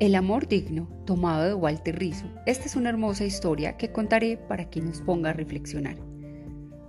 El 0.00 0.16
amor 0.16 0.48
digno, 0.48 0.88
tomado 1.04 1.44
de 1.44 1.54
Walter 1.54 1.96
Rizzo. 1.96 2.26
Esta 2.46 2.66
es 2.66 2.74
una 2.74 2.88
hermosa 2.88 3.24
historia 3.24 3.76
que 3.76 3.92
contaré 3.92 4.36
para 4.36 4.64
quien 4.64 4.86
nos 4.86 5.00
ponga 5.00 5.30
a 5.30 5.34
reflexionar. 5.34 5.94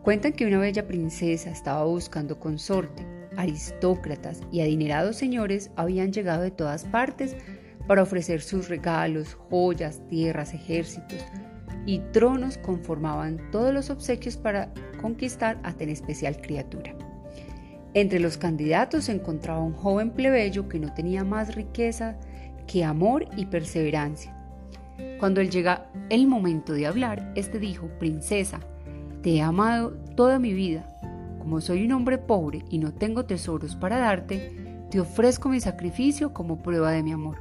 Cuentan 0.01 0.33
que 0.33 0.47
una 0.47 0.57
bella 0.57 0.87
princesa 0.87 1.51
estaba 1.51 1.85
buscando 1.85 2.39
consorte. 2.39 3.05
Aristócratas 3.37 4.41
y 4.51 4.61
adinerados 4.61 5.17
señores 5.17 5.69
habían 5.75 6.11
llegado 6.11 6.41
de 6.41 6.49
todas 6.49 6.85
partes 6.85 7.35
para 7.85 8.01
ofrecer 8.01 8.41
sus 8.41 8.69
regalos, 8.69 9.35
joyas, 9.35 10.01
tierras, 10.07 10.55
ejércitos 10.55 11.23
y 11.85 11.99
tronos 12.11 12.57
conformaban 12.57 13.51
todos 13.51 13.71
los 13.71 13.91
obsequios 13.91 14.35
para 14.35 14.73
conquistar 14.99 15.59
a 15.61 15.73
tan 15.73 15.89
especial 15.89 16.41
criatura. 16.41 16.95
Entre 17.93 18.19
los 18.19 18.37
candidatos 18.37 19.05
se 19.05 19.11
encontraba 19.11 19.61
un 19.61 19.73
joven 19.73 20.09
plebeyo 20.09 20.67
que 20.67 20.79
no 20.79 20.91
tenía 20.95 21.23
más 21.23 21.53
riqueza 21.53 22.17
que 22.67 22.83
amor 22.83 23.27
y 23.37 23.45
perseverancia. 23.45 24.35
Cuando 25.19 25.41
él 25.41 25.49
llega 25.49 25.87
el 26.09 26.27
momento 26.27 26.73
de 26.73 26.87
hablar, 26.87 27.31
este 27.35 27.59
dijo, 27.59 27.87
Princesa, 27.99 28.59
te 29.21 29.35
he 29.35 29.41
amado 29.41 29.91
toda 30.15 30.39
mi 30.39 30.53
vida. 30.53 30.87
Como 31.39 31.61
soy 31.61 31.85
un 31.85 31.91
hombre 31.91 32.17
pobre 32.17 32.63
y 32.69 32.79
no 32.79 32.93
tengo 32.93 33.25
tesoros 33.25 33.75
para 33.75 33.97
darte, 33.97 34.85
te 34.89 34.99
ofrezco 34.99 35.49
mi 35.49 35.59
sacrificio 35.59 36.33
como 36.33 36.61
prueba 36.61 36.91
de 36.91 37.03
mi 37.03 37.11
amor. 37.11 37.37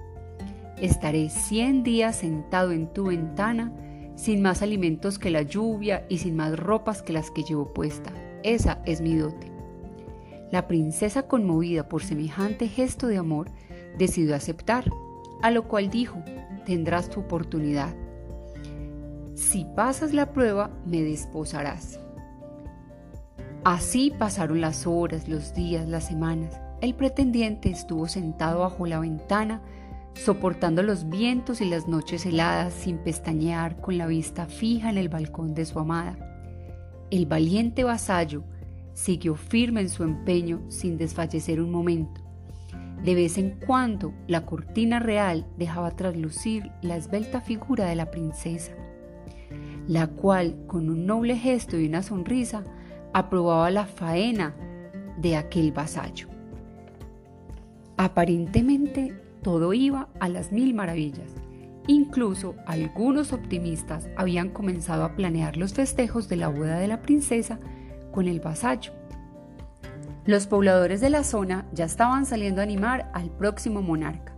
Estaré 0.81 1.31
cien 1.31 1.83
días 1.83 2.17
sentado 2.17 2.73
en 2.73 2.93
tu 2.93 3.07
ventana, 3.07 3.73
sin 4.17 4.43
más 4.43 4.63
alimentos 4.63 5.19
que 5.19 5.31
la 5.31 5.43
lluvia 5.43 6.05
y 6.09 6.19
sin 6.19 6.37
más 6.37 6.59
ropas 6.59 7.03
que 7.03 7.13
las 7.13 7.31
que 7.31 7.43
llevo 7.43 7.73
puesta. 7.73 8.13
Esa 8.43 8.83
es 8.85 9.01
mi 9.01 9.15
dote. 9.17 9.51
La 10.51 10.69
princesa, 10.69 11.27
conmovida 11.27 11.89
por 11.89 12.03
semejante 12.03 12.69
gesto 12.69 13.07
de 13.07 13.17
amor, 13.17 13.51
decidió 13.99 14.35
aceptar 14.35 14.91
a 15.45 15.51
lo 15.51 15.69
cual 15.69 15.91
dijo, 15.91 16.23
tendrás 16.65 17.11
tu 17.11 17.21
oportunidad. 17.21 17.95
Si 19.35 19.67
pasas 19.77 20.15
la 20.15 20.33
prueba, 20.33 20.71
me 20.87 21.03
desposarás. 21.03 22.01
Así 23.63 24.11
pasaron 24.19 24.63
las 24.63 24.87
horas, 24.87 25.29
los 25.29 25.53
días, 25.53 25.87
las 25.87 26.07
semanas. 26.07 26.59
El 26.81 26.95
pretendiente 26.95 27.69
estuvo 27.69 28.09
sentado 28.09 28.61
bajo 28.61 28.87
la 28.87 29.01
ventana, 29.01 29.61
soportando 30.15 30.83
los 30.83 31.11
vientos 31.11 31.61
y 31.61 31.67
las 31.67 31.89
noches 31.89 32.25
heladas 32.25 32.73
sin 32.73 32.97
pestañear, 32.97 33.83
con 33.83 33.99
la 33.99 34.07
vista 34.07 34.47
fija 34.47 34.89
en 34.89 34.97
el 34.97 35.11
balcón 35.11 35.53
de 35.53 35.67
su 35.67 35.79
amada. 35.79 36.17
El 37.11 37.27
valiente 37.27 37.85
vasallo 37.85 38.45
siguió 38.95 39.35
firme 39.35 39.83
en 39.83 39.91
su 39.91 40.05
empeño 40.05 40.63
sin 40.71 40.97
desfallecer 40.97 41.61
un 41.61 41.71
momento. 41.71 42.24
De 43.05 43.15
vez 43.15 43.37
en 43.37 43.51
cuando 43.51 44.15
la 44.29 44.47
cortina 44.47 44.99
real 44.99 45.47
dejaba 45.59 45.91
traslucir 45.91 46.73
la 46.81 46.97
esbelta 46.97 47.43
figura 47.43 47.85
de 47.85 47.97
la 47.97 48.11
princesa, 48.11 48.73
la 49.87 50.07
cual 50.07 50.57
con 50.67 50.89
un 50.89 51.05
noble 51.05 51.37
gesto 51.37 51.79
y 51.79 51.87
una 51.87 52.03
sonrisa 52.03 52.65
aprobaba 53.13 53.71
la 53.71 53.85
faena 53.85 54.55
de 55.19 55.37
aquel 55.37 55.71
vasallo. 55.71 56.29
Aparentemente 57.99 59.15
todo 59.43 59.75
iba 59.75 60.09
a 60.19 60.31
las 60.31 60.51
mil 60.51 60.73
maravillas. 60.73 61.35
Incluso 61.87 62.55
algunos 62.67 63.35
optimistas 63.35 64.09
habían 64.17 64.49
comenzado 64.49 65.05
a 65.05 65.15
planear 65.15 65.59
los 65.59 65.75
festejos 65.75 66.31
de 66.31 66.37
la 66.37 66.49
boda 66.49 66.79
de 66.79 66.89
la 66.89 67.03
princesa 67.03 67.61
con 68.13 68.27
el 68.27 68.41
vasallo 68.41 69.04
los 70.27 70.47
pobladores 70.47 71.01
de 71.01 71.11
la 71.11 71.23
zona 71.23 71.67
ya 71.73 71.85
estaban 71.85 72.25
saliendo 72.25 72.61
a 72.61 72.65
animar 72.65 73.11
al 73.13 73.31
próximo 73.31 73.83
monarca. 73.83 74.35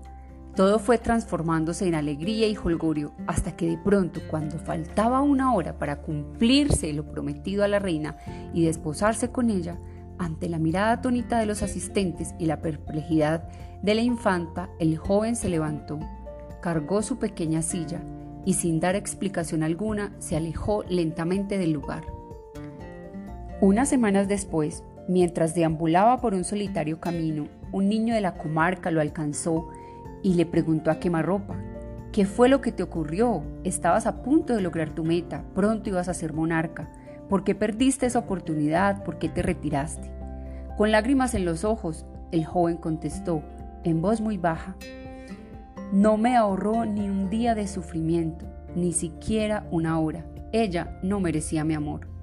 Todo 0.56 0.78
fue 0.78 0.98
transformándose 0.98 1.87
en 1.87 1.95
alegría 1.95 2.48
y 2.48 2.56
holgorio 2.56 3.12
hasta 3.27 3.55
que 3.55 3.69
de 3.69 3.78
pronto, 3.78 4.20
cuando 4.31 4.59
faltaba 4.59 5.21
una 5.21 5.55
hora 5.55 5.78
para 5.78 6.00
cumplirse 6.00 6.93
lo 6.93 7.10
prometido 7.12 7.62
a 7.62 7.69
la 7.69 7.78
reina 7.78 8.16
y 8.55 8.65
desposarse 8.65 9.31
con 9.31 9.50
ella, 9.50 9.78
ante 10.19 10.49
la 10.49 10.59
mirada 10.59 10.93
atónita 10.93 11.38
de 11.38 11.47
los 11.47 11.62
asistentes 11.62 12.34
y 12.39 12.47
la 12.47 12.62
perplejidad 12.62 13.49
de 13.83 13.94
la 13.94 14.00
infanta, 14.00 14.71
el 14.78 14.97
joven 14.97 15.37
se 15.37 15.50
levantó, 15.50 16.00
cargó 16.62 17.03
su 17.03 17.19
pequeña 17.19 17.60
silla 17.60 18.03
y 18.47 18.55
sin 18.55 18.81
dar 18.81 18.97
explicación 18.97 19.62
alguna 19.62 20.15
se 20.19 20.37
alejó 20.37 20.84
lentamente 20.89 21.59
del 21.59 21.72
lugar. 21.72 22.06
Unas 23.60 23.91
semanas 23.91 24.27
después, 24.27 24.84
Mientras 25.09 25.55
deambulaba 25.55 26.21
por 26.21 26.34
un 26.34 26.44
solitario 26.44 27.00
camino, 27.00 27.47
un 27.72 27.89
niño 27.89 28.15
de 28.15 28.21
la 28.21 28.37
comarca 28.37 28.91
lo 28.91 29.00
alcanzó 29.00 29.69
y 30.22 30.34
le 30.34 30.47
preguntó 30.47 30.91
a 30.91 30.99
quemarropa, 30.99 31.56
¿qué 32.12 32.27
fue 32.27 32.49
lo 32.49 32.61
que 32.61 32.72
te 32.72 32.83
ocurrió? 32.83 33.43
Estabas 33.62 34.06
a 34.06 34.22
punto 34.22 34.55
de 34.55 34.62
lograr 34.62 34.91
tu 34.91 35.05
meta, 35.05 35.45
pronto 35.55 35.91
ibas 35.91 36.09
a 36.09 36.15
ser 36.15 36.33
monarca. 36.33 36.91
¿Por 37.28 37.45
qué 37.45 37.55
perdiste 37.55 38.06
esa 38.06 38.21
oportunidad? 38.21 39.05
¿Por 39.05 39.19
qué 39.19 39.28
te 39.28 39.43
retiraste? 39.43 40.11
Con 40.77 40.91
lágrimas 40.91 41.34
en 41.34 41.45
los 41.45 41.65
ojos, 41.65 42.05
el 42.33 42.45
joven 42.45 42.77
contestó, 42.77 43.43
en 43.84 44.03
voz 44.03 44.21
muy 44.21 44.37
baja, 44.37 44.77
no 45.93 46.16
me 46.16 46.37
ahorró 46.37 46.84
ni 46.84 47.09
un 47.09 47.31
día 47.31 47.55
de 47.55 47.69
sufrimiento, 47.69 48.45
ni 48.75 48.93
siquiera 48.93 49.69
una 49.71 50.00
hora. 50.00 50.27
Ella 50.53 50.99
no 51.03 51.21
merecía 51.21 51.62
mi 51.62 51.75
amor. 51.75 52.16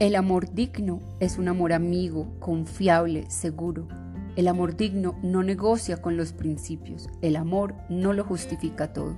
El 0.00 0.14
amor 0.14 0.54
digno 0.54 1.00
es 1.18 1.38
un 1.38 1.48
amor 1.48 1.72
amigo, 1.72 2.28
confiable, 2.38 3.28
seguro. 3.28 3.88
El 4.36 4.46
amor 4.46 4.76
digno 4.76 5.18
no 5.24 5.42
negocia 5.42 6.00
con 6.00 6.16
los 6.16 6.32
principios. 6.32 7.08
El 7.20 7.34
amor 7.34 7.74
no 7.88 8.12
lo 8.12 8.22
justifica 8.22 8.92
todo. 8.92 9.16